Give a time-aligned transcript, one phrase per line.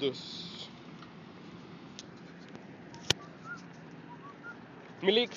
[0.00, 0.68] Dos.
[5.02, 5.30] Milik,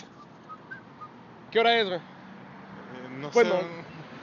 [1.52, 2.00] ¿qué hora es, güey?
[2.00, 2.02] Eh,
[3.20, 3.52] no Bueno.
[3.60, 3.66] sé.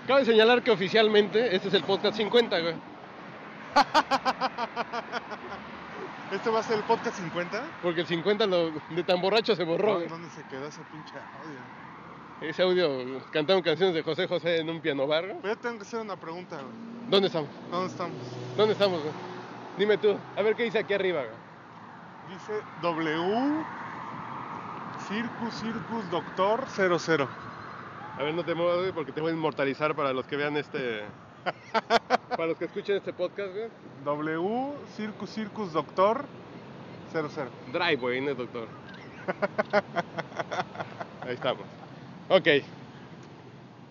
[0.07, 2.75] Cabe señalar que oficialmente este es el podcast 50, güey.
[6.33, 7.63] ¿Este va a ser el podcast 50?
[7.83, 10.09] Porque el 50 lo, de tan borracho se borró, güey.
[10.09, 12.49] ¿Dónde se quedó ese pinche audio?
[12.51, 15.39] Ese audio, cantaron canciones de José José en un piano bar, güey.
[15.43, 16.69] Pero yo tengo que hacer una pregunta, güey.
[17.09, 17.51] ¿Dónde estamos?
[17.71, 18.17] ¿Dónde estamos?
[18.57, 19.13] ¿Dónde estamos, güey?
[19.79, 21.23] Dime tú, a ver qué dice aquí arriba.
[22.29, 23.65] Dice W
[25.07, 27.29] Circus Circus Doctor 00.
[28.19, 30.57] A ver, no te muevas, güey, porque te voy a inmortalizar para los que vean
[30.57, 31.05] este...
[32.29, 33.69] para los que escuchen este podcast, güey.
[34.05, 36.25] W Circus Circus Doctor
[37.13, 37.29] 00.
[37.73, 38.67] Drive, güey, no es doctor.
[41.23, 41.63] Ahí estamos.
[42.29, 42.49] Ok.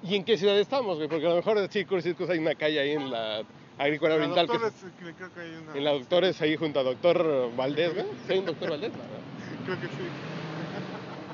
[0.04, 1.08] ¿Y en qué ciudad estamos, güey?
[1.08, 3.44] Porque a lo mejor de Circus Circus hay una calle ahí en la
[3.78, 4.48] Agrícola La Oriental.
[4.48, 5.74] que- doctora es- que creo que hay una.
[5.78, 8.06] en la Doctores, ahí junto a Doctor Valdés, güey.
[8.26, 8.92] ¿Sí hay un Doctor Valdés?
[8.92, 9.66] No, no.
[9.66, 10.04] Creo que sí.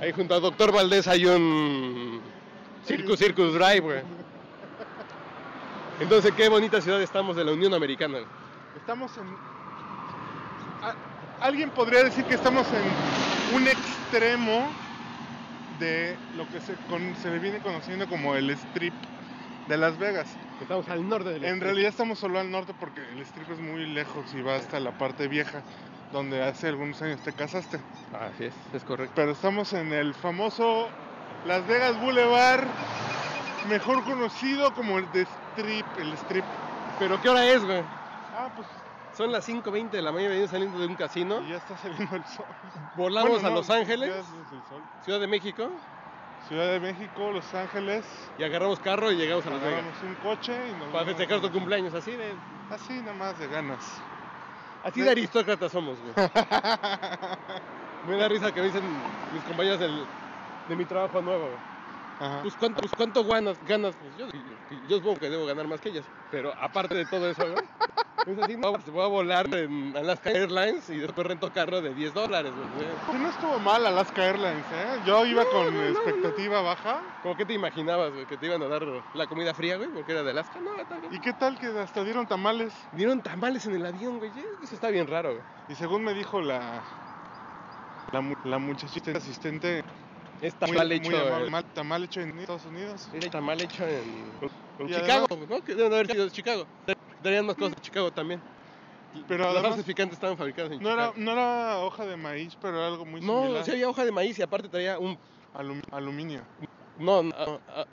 [0.02, 2.22] Ahí junto a Doctor Valdés hay un
[2.86, 4.02] Circus Circus Drive, güey.
[6.02, 8.18] Entonces, qué bonita ciudad estamos de la Unión Americana.
[8.76, 9.24] Estamos en.
[11.40, 14.68] Alguien podría decir que estamos en un extremo
[15.80, 18.94] de lo que se, con- se viene conociendo como el strip
[19.68, 20.28] de Las Vegas.
[20.62, 23.86] Estamos al norte del En realidad estamos solo al norte porque el strip es muy
[23.88, 25.62] lejos y va hasta la parte vieja,
[26.12, 27.80] donde hace algunos años te casaste.
[28.20, 29.14] Así es, es correcto.
[29.16, 30.88] Pero estamos en el famoso
[31.46, 32.66] Las Vegas Boulevard,
[33.68, 36.46] mejor conocido como el de strip, el strip.
[37.00, 37.82] ¿Pero qué hora es, güey?
[38.36, 38.68] Ah, pues
[39.18, 41.42] Son las 5.20 de la mañana, venimos saliendo de un casino.
[41.42, 42.46] y ya está saliendo el sol.
[42.96, 44.82] Volamos Bueno, a no, Los Ángeles, ya es el sol.
[45.04, 45.70] Ciudad de México,
[46.48, 48.06] Ciudad de México, Los Ángeles.
[48.38, 49.80] y agarramos carro y llegamos a Las Vegas.
[49.80, 52.34] Agarramos un coche y nos Para festejar tu cumpleaños, así de,
[52.70, 54.02] Así nada más de ganas.
[54.84, 56.14] así de aristócratas somos, güey.
[58.08, 58.84] Me da risa que me dicen
[59.34, 60.06] mis compañeros del-
[60.68, 61.58] de mi trabajo nuevo, güey.
[62.20, 62.42] Ajá.
[62.42, 64.28] Pues cuánto, pues, cuánto ganas, ganas, pues yo,
[64.90, 67.66] yo supongo que debo ganar más que ellas, pero aparte de todo eso, güey,
[68.26, 71.94] es así, no, pues voy a volar en Alaska Airlines y después rento carro de
[71.94, 72.88] 10 dólares, güey.
[73.12, 75.00] Sí, no estuvo mal Alaska Airlines, ¿eh?
[75.06, 77.02] Yo iba con expectativa baja.
[77.22, 80.12] ¿Cómo que te imaginabas, güey, que te iban a dar la comida fría, güey, porque
[80.14, 80.60] era de Alaska?
[80.62, 81.14] No, está bien.
[81.14, 82.74] ¿Y qué tal que hasta dieron tamales?
[82.94, 84.32] Dieron tamales en el avión, güey,
[84.64, 85.44] eso está bien raro, güey.
[85.70, 86.82] Y según me dijo la
[88.12, 89.84] la, la muchachita asistente,
[90.42, 93.10] Es muy- tamal muy hecho, amable, eh, mal- hecho en Estados Unidos.
[93.12, 94.32] es tamal hecho en,
[94.88, 95.62] Chicago, ¿no?
[95.64, 96.68] Que deben haber sido de Chicago.
[97.24, 98.42] Tenían más cosas de Chicago también.
[99.28, 101.24] Pero Las además salsas picantes estaban fabricadas en no era, Chicago.
[101.24, 103.64] no era hoja de maíz, pero era algo muy No, similar.
[103.64, 105.18] sí había hoja de maíz y aparte traía un
[105.56, 106.42] Alum- aluminio.
[106.98, 107.34] No, no,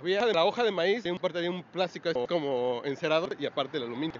[0.00, 3.76] había la hoja de maíz y un parte de un plástico como encerador y aparte
[3.76, 4.18] el aluminio.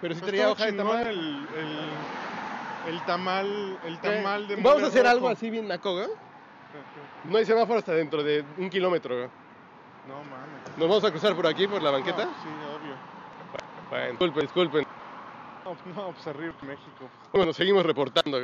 [0.00, 1.06] Pero sí Pero traía hoja de tamal.
[1.06, 5.32] El, el, el tamal, el tamal de Vamos a hacer algo rojo.
[5.32, 6.00] así bien naco.
[7.24, 9.30] No hay semáforo hasta dentro de un kilómetro.
[10.08, 10.76] No mames.
[10.76, 12.24] Nos vamos a cruzar por aquí, por la banqueta.
[12.24, 12.94] No, sí, obvio.
[13.90, 14.86] Bueno, disculpen, disculpen.
[15.64, 17.08] No, no, pues arriba México.
[17.32, 18.38] Bueno, seguimos reportando.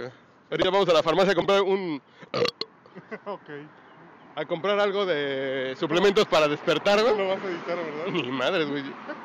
[0.51, 2.01] Ahorita vamos a la farmacia a comprar un...
[3.27, 3.41] ok.
[4.37, 7.29] A comprar algo de suplementos para despertar, Lo güey.
[7.29, 8.07] vas a editar, ¿verdad?
[8.09, 8.85] Ni madres, güey.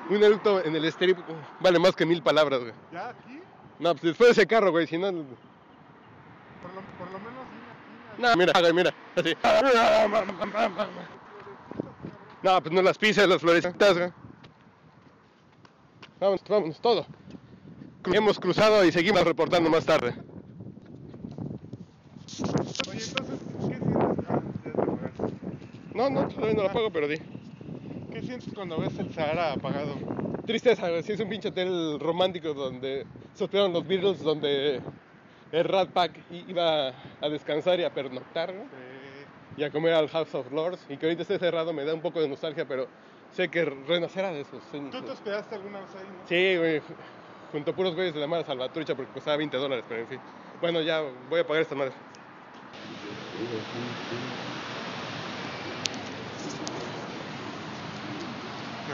[0.09, 1.16] Un eructo en el uh,
[1.59, 2.74] vale más que mil palabras, güey.
[2.91, 3.41] ¿Ya aquí?
[3.80, 5.07] No, pues después de ese carro, güey, si no...
[5.07, 5.16] Por
[6.74, 7.46] lo, por lo menos.
[8.18, 9.36] No, mira, mira, así.
[12.44, 14.12] No, pues no las pises, las florecitas, güey.
[16.19, 17.06] Vámonos, vámonos, todo.
[18.13, 20.13] Hemos cruzado y seguimos reportando más tarde.
[22.90, 23.96] Oye, entonces, ¿qué sientes?
[23.96, 25.34] Apagaste.
[25.94, 27.18] No, no, todavía no la pago, pero di.
[28.12, 29.96] ¿Qué sientes cuando ves el Sahara apagado?
[30.46, 34.81] Tristeza, güey, sí es un pinche hotel romántico donde se hospedaron los Beatles, donde
[35.51, 36.90] el Rat Pack iba
[37.22, 39.25] a descansar y a pernoctar, güey, Eh,
[39.57, 42.01] y a comer al House of Lords, y que ahorita esté cerrado me da un
[42.01, 42.88] poco de nostalgia, pero
[43.35, 44.91] sé que renacerá de esos sueños.
[44.91, 46.28] ¿Tú te hospedaste alguna vez ahí, no?
[46.28, 46.95] Sí, güey, ju-
[47.51, 50.19] junto a puros güeyes de la mala salvatrucha porque costaba 20 dólares, pero en fin.
[50.62, 51.94] Bueno, ya voy a pagar esta madre.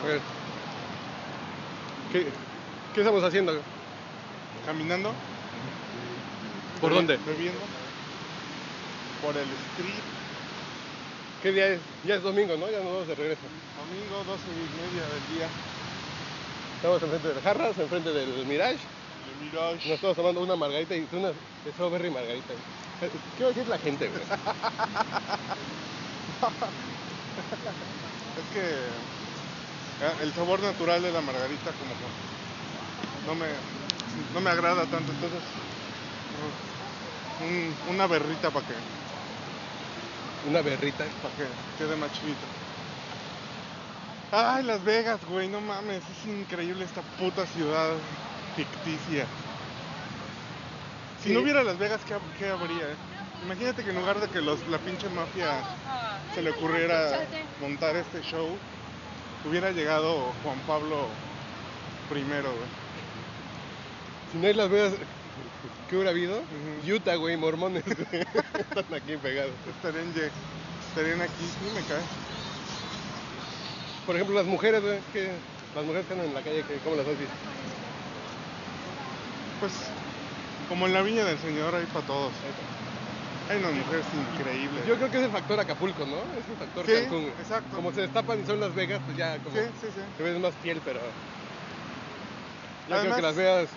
[0.01, 0.19] A ver.
[2.12, 2.27] ¿Qué,
[2.94, 3.54] qué estamos haciendo?
[4.65, 5.12] ¿Caminando?
[6.81, 7.18] ¿Por Bebe- dónde?
[7.25, 7.59] Bebiendo.
[9.21, 10.04] Por el street.
[11.45, 11.80] ¿Qué día es?
[12.07, 12.65] Ya es domingo, ¿no?
[12.71, 13.42] Ya nos vamos de regreso.
[13.77, 15.47] Domingo, 12 y media del día.
[16.77, 18.80] Estamos enfrente del Jarras, enfrente del Mirage.
[18.81, 19.88] De Mirage.
[19.88, 21.30] Nos estamos tomando una margarita y una
[21.71, 22.50] strawberry margarita.
[23.38, 24.24] ¿Qué va a decir la gente, güey?
[28.42, 28.65] Es que
[30.01, 32.09] eh, el sabor natural de la margarita como que
[33.27, 33.45] no me...
[34.33, 35.44] no me agrada tanto, entonces
[37.45, 38.74] un- una berrita para que,
[40.50, 41.06] Una berrita.
[41.21, 41.45] para que
[41.77, 42.45] quede más chivito.
[44.31, 47.92] Ay, Las Vegas, güey, no mames, es increíble esta puta ciudad
[48.56, 49.25] ficticia.
[51.21, 51.33] Si Sí.
[51.33, 52.83] no hubiera Las Vegas, ¿qué, qué habría?
[52.92, 52.95] eh?
[53.44, 55.62] Imagínate que en lugar de que los, la pinche mafia
[56.33, 57.19] se le ocurriera
[57.62, 58.57] montar este show,
[59.47, 61.07] hubiera llegado Juan Pablo
[62.12, 62.44] I, güey.
[64.31, 64.94] Si no hay Las Vegas,
[65.89, 66.41] ¿qué hubiera habido?
[66.88, 67.83] Utah, güey, mormones.
[67.88, 69.51] Están aquí pegados.
[69.75, 70.13] Estarían,
[70.89, 72.01] estarían aquí, sí me cae.
[74.06, 75.31] Por ejemplo, las mujeres, güey, que
[75.75, 77.33] las mujeres que andan en la calle, que, ¿cómo las has visto?
[79.59, 79.73] Pues,
[80.69, 82.31] como en la viña del Señor, hay para todos.
[83.50, 84.85] Hay unas mujeres increíbles.
[84.88, 86.18] Yo creo que es el factor Acapulco, ¿no?
[86.39, 87.21] Es el factor Sí, Cancún.
[87.21, 87.33] güey.
[87.39, 87.75] exacto.
[87.75, 90.01] Como se destapan y son Las Vegas, pues ya como Sí, sí, sí.
[90.18, 91.00] te ves más fiel, pero...
[91.00, 93.69] Ya creo Además- que Las Vegas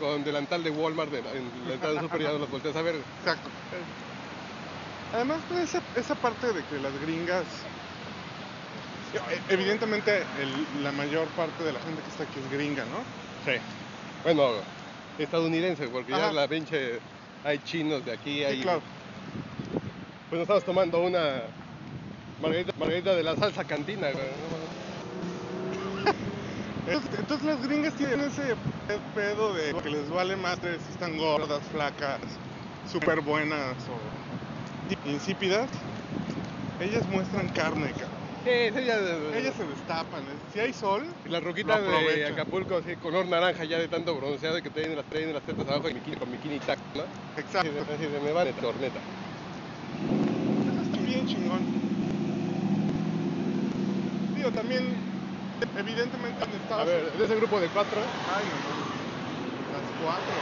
[0.00, 2.82] con delantal de Walmart de en la entrada del super ya no las volteas a
[2.82, 2.96] ver.
[3.20, 3.48] Exacto.
[5.14, 7.44] Además, pues, esa, esa parte de que las gringas.
[9.14, 12.98] e- Evidentemente, el- la mayor parte de la gente que está aquí es gringa, ¿no?
[13.52, 13.58] Sí.
[14.24, 14.50] Bueno,
[15.18, 16.98] estadounidense, porque ya la pinche...
[17.44, 18.56] Hay chinos de aquí, hay...
[18.56, 18.82] Sí, claro.
[20.28, 21.42] Pues nos estamos tomando una
[22.40, 24.24] margarita, margarita de la salsa cantina, güey.
[26.90, 28.56] Entonces, entonces las gringas tienen ese
[29.14, 32.18] pedo de que les vale madre si están gordas, flacas,
[32.90, 35.70] súper buenas o insípidas.
[36.80, 38.20] Ellas muestran carne, cabrón.
[38.42, 38.50] Sí,
[38.84, 38.96] ya...
[39.38, 40.22] Ellas se destapan.
[40.22, 40.36] ¿eh?
[40.52, 42.26] Si hay sol, La roquita de.
[42.26, 45.68] Acapulco, así, color naranja ya de tanto bronceado y que traen las, traen las tetas
[45.68, 47.02] abajo y bikini, con bikini tac, ¿no?
[47.36, 47.58] exacto.
[47.58, 48.98] Así de, así de, me vale torneta.
[50.82, 51.60] Eso es bien chingón.
[54.34, 55.09] Digo, también,
[55.76, 59.00] evidentemente en A Estados ver, de ese grupo de cuatro, Ay, no, no.
[59.72, 60.34] Las cuatro.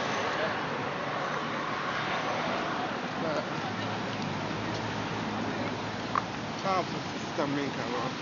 [6.68, 8.12] Ah, pues sí, también, cabrón.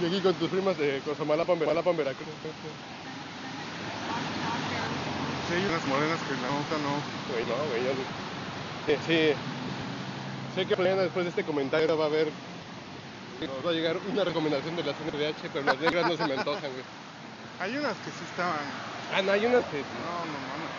[0.00, 2.26] y aquí con tus primas de Cosamalapan, Malapan, Veracruz.
[5.48, 6.94] Sí, hay unas morenas que la nota no.
[7.30, 7.92] Güey, no, güey, yo...
[8.86, 9.34] Sí, sí.
[10.54, 12.49] Sé que mañana después de este comentario va a haber...
[13.46, 16.34] Nos va a llegar una recomendación de la CNDH, pero las negras no se me
[16.34, 16.84] antojan, güey.
[17.60, 18.58] Hay unas que sí estaban.
[19.14, 19.78] Ah, no, hay unas que...
[19.78, 20.70] No, no mames.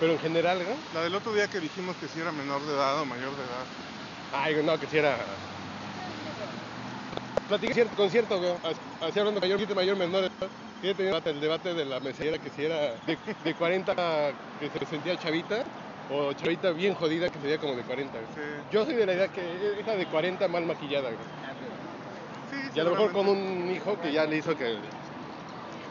[0.00, 0.76] Pero en general, ¿no?
[0.94, 3.42] La del otro día que dijimos que si era menor de edad o mayor de
[3.42, 3.64] edad.
[4.32, 5.16] Ay, güey, no, que si era.
[7.48, 8.52] Platica cierto, concierto, güey.
[9.00, 10.30] Así hablando de mayor, de mayor, menor.
[10.40, 10.46] ¿no?
[10.82, 13.94] Y he tenido el debate, de la mesera que si era de, de 40
[14.60, 15.64] que se sentía chavita
[16.10, 18.12] o chavita bien jodida que sería como de 40.
[18.12, 18.24] güey.
[18.34, 18.40] Sí.
[18.70, 21.47] Yo soy de la idea que esa de 40 mal maquillada, güey.
[22.64, 24.78] Sí, Y a lo mejor con un hijo que ya le hizo que.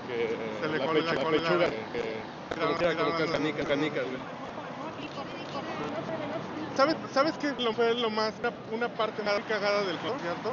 [0.07, 4.17] que Se le la, pechu- la la pechuga, que, como quiera colocar canicas, canicas, güey.
[6.75, 8.33] ¿Sabes, ¿Sabes qué lo fue lo más,
[8.71, 10.51] una, parte más cagada del concierto?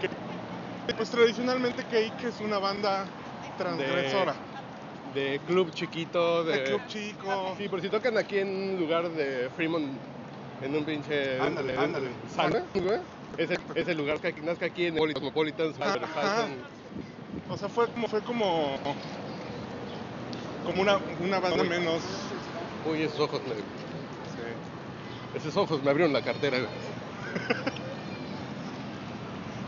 [0.00, 3.04] Que, pues tradicionalmente Cake es una banda
[3.58, 4.34] transgresora.
[5.14, 6.58] De club chiquito, de.
[6.58, 7.54] De club chico.
[7.58, 9.98] Sí, por si tocan aquí en un lugar de Fremont,
[10.62, 11.38] en un pinche...
[11.38, 12.08] Ándale, ándale.
[12.34, 12.64] ¿Sana?
[13.36, 13.44] Güey?
[13.44, 15.72] Ese, ese lugar que nazca aquí en el Cosmopolitan.
[17.48, 18.78] O sea, fue como, fue como,
[20.64, 22.02] como una, una banda menos.
[22.90, 23.54] Uy, esos ojos me...
[25.38, 26.58] Esos ojos me abrieron la cartera.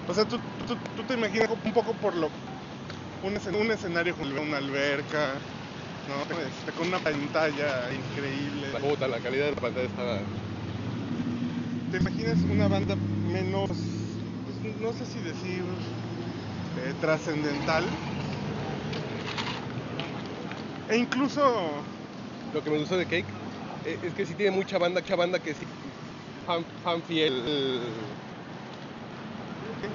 [0.06, 0.36] O sea, tú,
[0.68, 2.28] tú, tú te imaginas un poco por lo.
[3.22, 5.32] Un, escen- un escenario con una alberca,
[6.08, 6.20] ¿no?
[6.46, 8.70] Este, con una pantalla increíble.
[8.74, 10.18] La puta, la calidad de la pantalla estaba...
[11.90, 12.96] ¿Te imaginas una banda
[13.34, 15.64] menos, pues, no sé si decir,
[16.76, 17.90] eh, trascendental?
[20.88, 21.40] E incluso,
[22.52, 23.26] Lo que me gustó de Cake
[23.84, 25.66] eh, es que sí tiene mucha banda, mucha banda que sí...
[26.46, 27.32] Fan, fan fiel.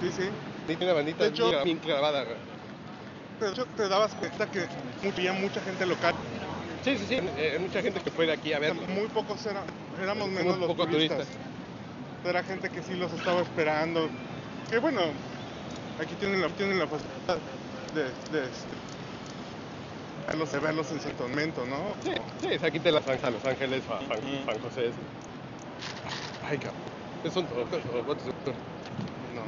[0.01, 0.29] sí, sí,
[0.65, 4.67] tiene una bandita De hecho- bien, clavada, de hecho te dabas cuenta que
[5.07, 6.13] había mucha gente local.
[6.83, 7.17] Sí, sí, sí.
[7.37, 8.81] eh, mucha gente que fue de aquí a verlo.
[8.87, 9.63] muy pocos era-
[9.97, 11.27] éramos menos los poco turistas.
[11.27, 11.48] turistas.
[12.23, 14.09] Era gente que sí los estaba esperando.
[14.69, 15.01] Que bueno,
[15.99, 17.39] aquí tienen la, tienen la facilidad
[17.95, 18.03] de,
[18.37, 18.75] de, este,
[20.27, 21.77] verlos, de verlos en cierto momento, ¿no?
[22.03, 22.11] Sí,
[22.41, 24.45] sí, aquí te las San Los Ángeles, San, San-.
[24.45, 24.91] San José.
[26.43, 26.81] Ay, cabrón.
[27.23, 29.43] Es un No.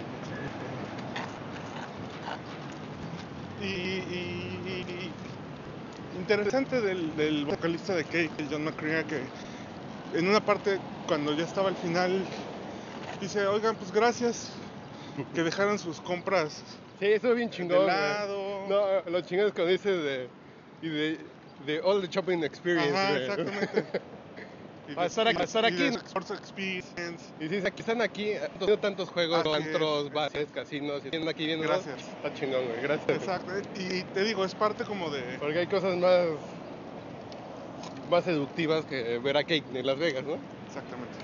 [3.62, 5.13] Y, y- y-
[6.16, 9.22] y interesante del, del vocalista de Cake, John McCrea, que
[10.13, 12.25] en una parte, cuando ya estaba al final,
[13.22, 14.51] dice, oigan, pues gracias
[15.34, 16.63] que dejaron sus compras
[17.00, 17.78] Sí, estuvo bien de chingón.
[17.78, 17.88] güey.
[17.88, 18.68] lado.
[18.70, 20.30] No, lo chingón es cuando dices de.
[20.84, 21.18] Y de.
[21.66, 23.22] de All the Shopping Experience, Ajá, güey.
[23.24, 23.86] exactamente.
[24.88, 25.78] Y estar aquí- a estar y aquí.
[25.78, 25.96] de
[26.36, 27.24] Experience.
[27.40, 29.66] Y si están aquí, han tenido tantos juegos, Así es.
[29.68, 30.10] antros,
[30.51, 31.66] casinos, y aquí viendo.
[31.66, 31.96] Gracias.
[32.00, 33.10] Está chingón, güey, gracias.
[33.10, 33.51] Exacto.
[33.80, 35.22] Y te digo, es parte como de.
[35.40, 36.25] Porque hay cosas más
[38.10, 40.38] más seductivas que ver a Kate en Las Vegas, ¿no?
[40.68, 41.16] Exactamente.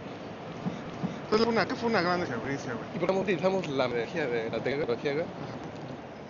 [1.30, 2.86] Entonces, fue una, fue una gran experiencia, güey.
[2.96, 5.26] Y por qué utilizamos la energía de la tecnología, güey?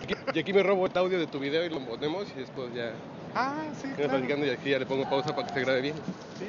[0.04, 2.74] Aquí- Y aquí me robo el audio de tu video y lo ponemos y después
[2.74, 2.94] ya
[3.36, 4.10] Ah, sí, claro.
[4.12, 5.96] platicando y aquí ya le pongo pausa para que se grabe bien.
[6.39, 6.48] Sí.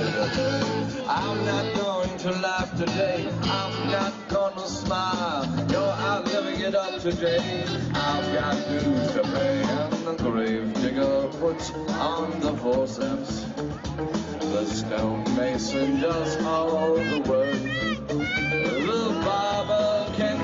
[0.00, 3.28] I'm not going to laugh today.
[3.42, 5.46] I'm not gonna smile.
[5.68, 7.64] No, I'm living it up today.
[7.92, 13.44] I've got dues to pay, and the grave digger puts on the forceps.
[14.40, 17.52] The stonemason does all the work.
[18.08, 20.39] The barber can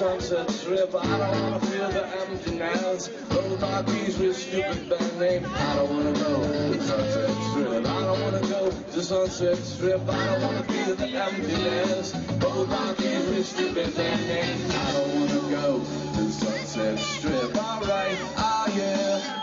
[0.00, 0.94] wanna go to Sunset Strip.
[0.94, 3.08] I don't wanna feel the emptiness.
[3.28, 5.46] Those marquees with stupid band name.
[5.54, 7.86] I don't wanna go to Sunset Strip.
[7.86, 10.08] I don't wanna go to Sunset Strip.
[10.08, 12.12] I don't wanna feel the emptiness.
[12.12, 14.70] Those marquees with stupid band name.
[14.70, 15.80] I don't wanna go
[16.14, 17.56] to Sunset Strip.
[17.56, 19.41] Alright, ah yeah.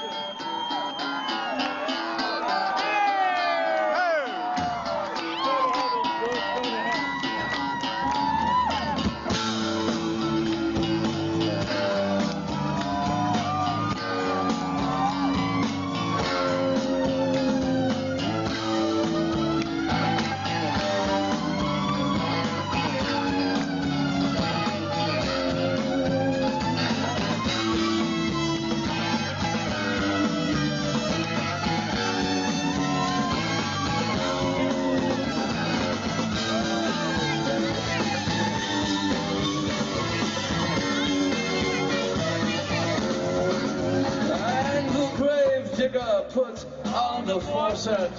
[47.39, 48.11] The faucet.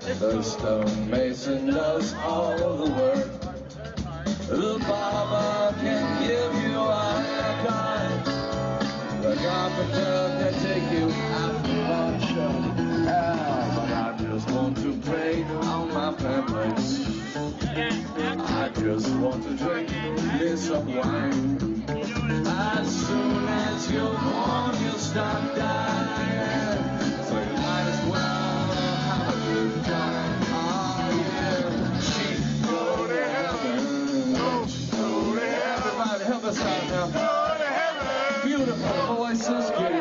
[0.00, 3.40] The stonemason does all the work.
[4.48, 8.24] The barber can give you a haircut.
[9.22, 11.06] The carpenter can take you
[11.38, 12.30] out to lunch.
[13.04, 17.06] Yeah, but I just want to play on my pampers.
[18.50, 19.90] I just want to drink
[20.40, 21.84] me some wine.
[22.46, 26.11] As soon as you're born, you'll start dying.
[36.54, 38.42] side now.
[38.44, 39.91] Beautiful voices.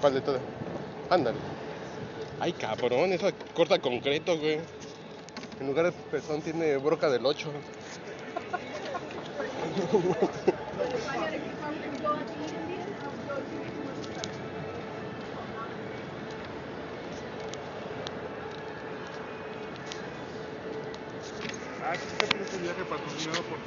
[0.00, 0.40] ¿Cuál de todas?
[1.10, 1.38] Ándale.
[2.40, 4.60] Ay, cabrón, esa corta concreto, güey.
[5.60, 7.50] En lugar de pezón tiene broca del 8.
[21.84, 23.58] Ah, este es un viaje patrocinado por